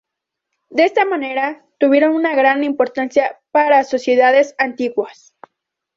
De 0.71 0.83
esta 0.85 1.05
manera, 1.05 1.63
tuvieron 1.77 2.15
una 2.15 2.33
gran 2.33 2.63
importancia 2.63 3.39
para 3.51 3.83
sociedades 3.83 4.55
antiguas. 4.57 5.35